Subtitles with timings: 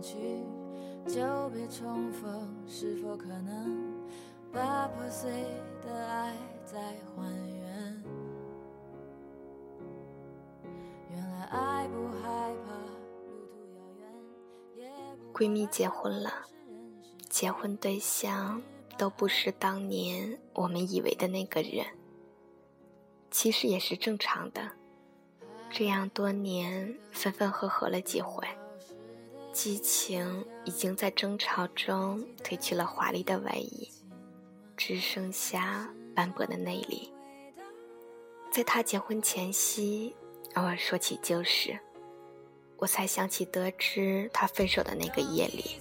[0.00, 0.44] 去，
[1.06, 1.20] 久
[1.52, 3.94] 别重逢，是否可能
[4.52, 5.30] 把破碎
[5.82, 6.34] 的爱
[6.64, 6.78] 再
[7.14, 8.02] 还原？
[11.10, 12.72] 原来爱不害怕
[13.26, 14.08] 路途遥远，
[14.76, 16.30] 也不闺蜜结婚了，
[17.28, 18.62] 结婚对象
[18.96, 21.86] 都不是当年我们以为的那个人，
[23.30, 24.72] 其实也是正常的。
[25.72, 28.44] 这样多年分分合合了几回，
[29.52, 33.88] 激情已经在争吵中褪去了华丽的外衣，
[34.76, 37.12] 只剩下斑驳的内里。
[38.52, 40.14] 在他结婚前夕，
[40.54, 41.78] 偶尔说起旧事，
[42.76, 45.78] 我才想起得知他分手的那个夜里，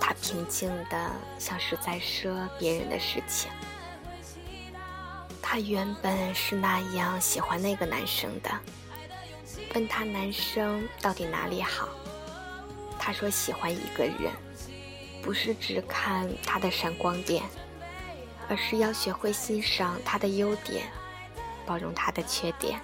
[0.00, 3.50] 他平静的像是在说别人的事情。
[5.40, 8.50] 他原本是那样喜欢那个男生的，
[9.74, 11.88] 问他男生到底哪里好，
[13.02, 14.30] 他说喜欢一个人，
[15.22, 17.42] 不是只看他的闪光点，
[18.46, 20.84] 而是要学会欣赏他的优点，
[21.64, 22.78] 包容他的缺点。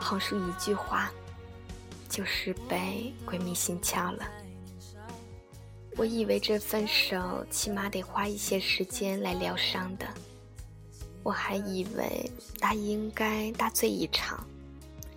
[0.00, 1.12] 横竖一句话，
[2.08, 4.24] 就是被闺蜜心窍了。
[5.96, 10.06] 我以为这分手起码得花一些时间来疗伤的。
[11.22, 14.44] 我还以为他应该大醉一场，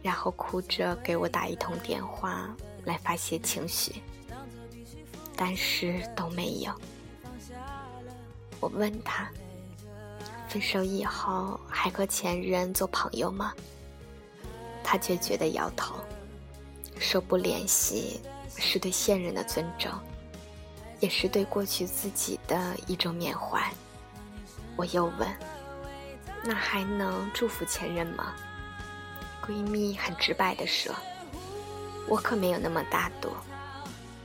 [0.03, 4.01] 然后哭着给我打一通电话来发泄情绪，
[5.35, 6.71] 但是都没有。
[8.59, 9.29] 我问他，
[10.47, 13.53] 分手以后还和前任做朋友吗？
[14.83, 15.95] 他决绝的摇头，
[16.97, 18.21] 说不联系
[18.55, 19.91] 是对现任的尊重，
[20.99, 23.69] 也是对过去自己的一种缅怀。
[24.77, 25.27] 我又问。
[26.47, 28.35] 那还能祝福前任吗？
[29.43, 30.93] 闺蜜很直白的说
[32.07, 33.29] ：“我可没有那么大度，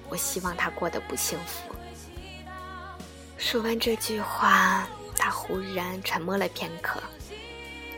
[0.08, 1.74] 我希望他过得不幸福。”
[3.38, 4.86] 说完这句话，
[5.16, 7.02] 他忽然沉默了片刻，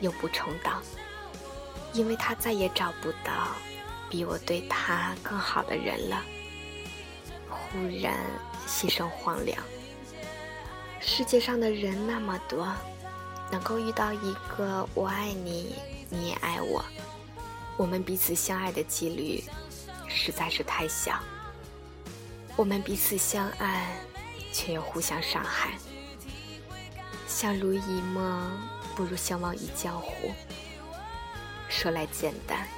[0.00, 0.80] 又补充道
[1.92, 3.48] ：“因为他再也找不到
[4.08, 6.22] 比我对他更好的人了。”
[7.48, 8.16] 忽然
[8.66, 9.62] 心生荒凉。
[11.00, 12.68] 世界上的人那么多。
[13.50, 15.74] 能够遇到一个我爱你，
[16.08, 16.82] 你也爱我，
[17.76, 19.44] 我们彼此相爱的几率
[20.14, 21.18] 实在是太小。
[22.56, 23.96] 我们彼此相爱，
[24.52, 25.70] 却又互相伤害，
[27.26, 28.50] 相濡以沫
[28.94, 30.32] 不如相忘于江湖。
[31.68, 32.68] 说来简单，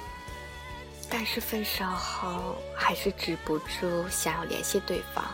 [1.09, 5.25] 但是分手后还是止不住想要联系对方，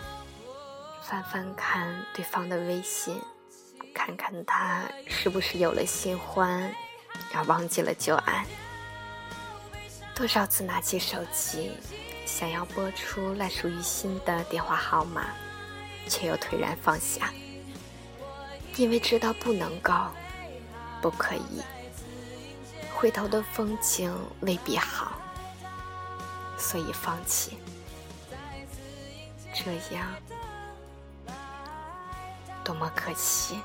[1.04, 3.22] 翻翻看对方的微信。
[3.94, 6.74] 看看他是不是有了新欢，
[7.36, 8.44] 要忘记了旧爱。
[10.22, 11.72] 多少次拿起手机，
[12.28, 15.26] 想要拨出烂熟于心的电话号码，
[16.08, 17.34] 却又颓然放下，
[18.76, 19.92] 因为知道不能够，
[21.02, 21.64] 不可以。
[22.94, 25.20] 回头的风景未必好，
[26.56, 27.58] 所以放弃。
[29.52, 30.08] 这样，
[32.64, 33.60] 多么可惜。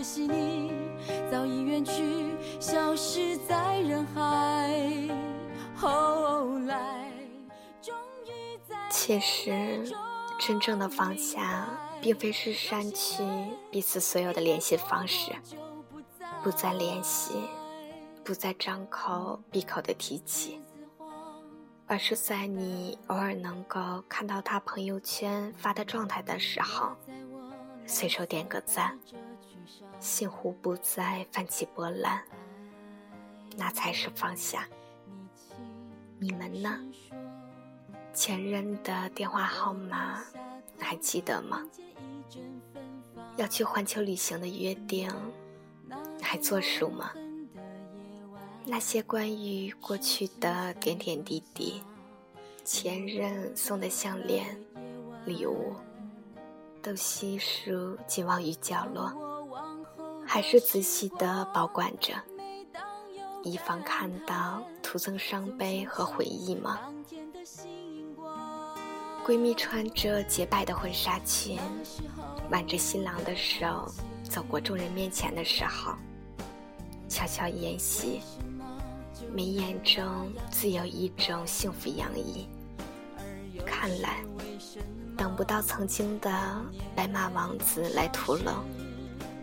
[0.00, 0.72] 可惜你
[1.30, 4.74] 早已远去，消失在人海。
[5.76, 7.12] 后来，
[8.88, 9.84] 其实，
[10.38, 11.68] 真正的放下，
[12.00, 13.22] 并非是删去
[13.70, 15.32] 彼此所有的联系方式，
[16.42, 17.34] 不再联系，
[18.24, 20.62] 不再张口闭口的提起，
[21.86, 26.96] 而是在你偶尔能够看到他朋友圈发的状态的时候，
[27.84, 28.98] 随手点个赞。
[29.98, 32.22] 心湖不再泛起波澜，
[33.56, 34.68] 那才是放下。
[36.18, 36.78] 你们呢？
[38.12, 40.22] 前任的电话号码
[40.78, 41.62] 还记得吗？
[43.36, 45.10] 要去环球旅行的约定
[46.20, 47.12] 还作数吗？
[48.66, 51.82] 那些关于过去的点点滴滴，
[52.64, 54.60] 前任送的项链、
[55.24, 55.74] 礼物，
[56.82, 59.29] 都悉数寄忘于角落，
[60.32, 62.14] 还是仔细的保管着，
[63.42, 66.78] 以防看到徒增伤悲和回忆吗？
[69.26, 71.58] 闺蜜穿着洁白的婚纱裙，
[72.48, 73.92] 挽着新郎的手
[74.22, 75.94] 走过众人面前的时候，
[77.08, 78.20] 悄悄沿袭。
[79.32, 82.48] 眉眼中自有一种幸福洋溢。
[83.66, 84.22] 看来，
[85.16, 86.30] 等不到曾经的
[86.94, 88.54] 白马王子来屠龙，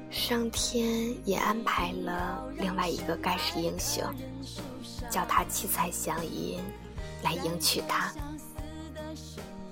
[0.10, 4.04] 上天也安排了另外一个盖世英雄，
[5.10, 6.60] 叫他七彩祥云
[7.24, 8.12] 来迎娶她。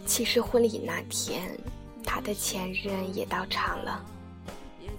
[0.05, 1.57] 其实婚礼那天，
[2.03, 4.03] 他的前任也到场了，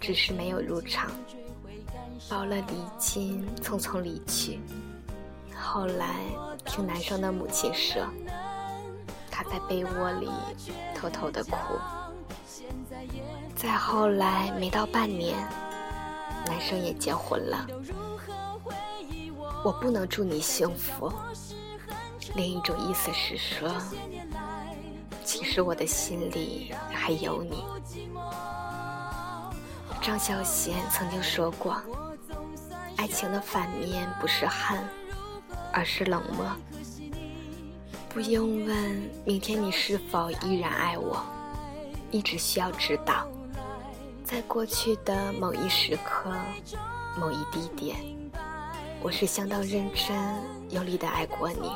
[0.01, 1.11] 只是没有入场，
[2.29, 4.59] 包了礼金，匆匆离去。
[5.55, 6.17] 后来
[6.65, 8.05] 听男生的母亲说，
[9.31, 10.29] 他在被窝里
[10.95, 11.57] 偷偷的哭。
[13.57, 15.37] 再后来没到半年，
[16.47, 17.67] 男生也结婚了。
[19.65, 21.11] 我不能祝你幸福，
[22.35, 23.75] 另一种意思是说，
[25.25, 27.65] 其实我的心里还有你。
[30.01, 31.83] 张小娴曾经说过，
[32.97, 34.79] 爱情的反面不是恨。
[35.73, 36.47] 而是冷漠，
[38.09, 41.23] 不用问明天你是否依然爱我，
[42.11, 43.29] 你只需要知道，
[44.27, 46.35] 在过去的某一时刻、
[47.17, 47.97] 某一地点，
[49.01, 50.17] 我是相当认真、
[50.71, 51.71] 用力的爱过你。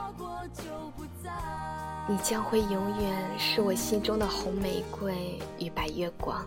[2.08, 6.44] 你将会永远是我心中的红玫瑰与白月光，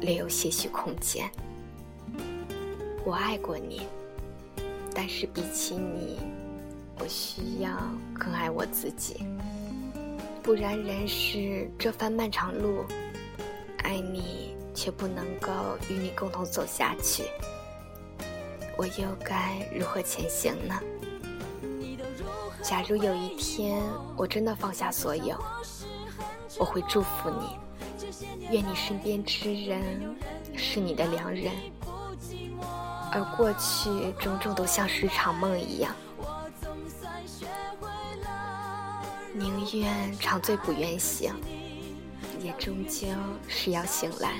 [0.00, 1.30] 留有些许空间。
[3.04, 3.86] 我爱过你。
[4.94, 6.18] 但是比起你，
[6.98, 7.70] 我需要
[8.18, 9.26] 更爱我自己。
[10.42, 12.82] 不然人世这番漫长路，
[13.88, 15.50] 爱你却不能够
[15.88, 17.24] 与你共同走下去，
[18.76, 20.78] 我又该如何前行呢？
[22.62, 23.82] 假如有一天
[24.14, 25.34] 我真的放下所有，
[26.58, 27.56] 我会祝福你，
[28.50, 29.82] 愿你身边之人
[30.54, 31.50] 是你的良人。
[33.10, 35.96] 而过去种种都像是场梦一样，
[39.32, 41.32] 宁愿长醉不愿醒，
[42.40, 43.06] 也终究
[43.46, 44.34] 是要醒来。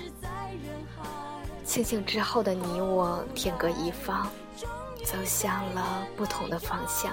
[1.65, 4.31] 清醒之后的你我天各一方，
[5.05, 7.13] 走向了不同的方向。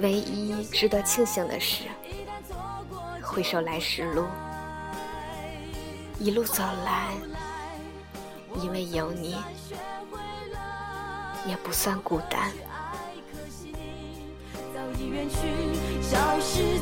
[0.00, 1.84] 唯一值得庆幸的是，
[3.22, 4.26] 回首来时路，
[6.18, 7.14] 一路走来。
[8.62, 9.36] 因为有你，
[11.46, 12.50] 也不算孤单。
[14.74, 16.76] 早已远去，消失。